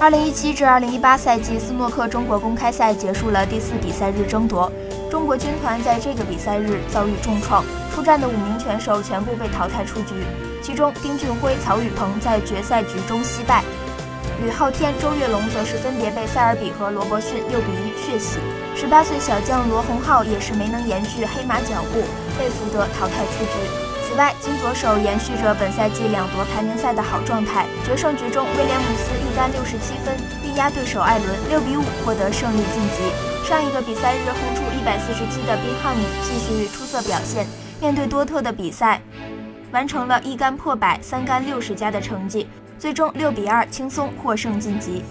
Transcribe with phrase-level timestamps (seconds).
[0.00, 4.70] 二零一七至二零一八赛季斯诺克中国公开赛结束了第四比赛日争夺，
[5.10, 10.14] 中国军团在这个比赛日遭遇重创，出战的五名拳手全部被淘汰出局，
[10.62, 13.64] 其中丁俊晖、曹宇鹏在决赛局中惜败。
[14.40, 18.38] 吕昊天、周跃龙则是分别被塞尔比和罗伯逊六比一血洗。
[18.76, 22.02] 十八岁小将罗洪浩也是没能延续黑马脚步，
[22.38, 23.97] 被福德淘汰出局。
[24.18, 33.48] 外，金左手延续着本赛季两夺排名赛的好状态，决胜局中威廉姆斯一杆六十七分力压对手艾伦，六比五获得胜利晋级。
[33.48, 37.46] 上一个比赛日轰出一百四十七的宾汉姆继续出色表现，
[37.80, 39.00] 面对多特的比赛，
[39.70, 42.48] 完成了一杆破百、三杆六十加的成绩。
[42.76, 45.04] 最终六比二轻松获胜晋级。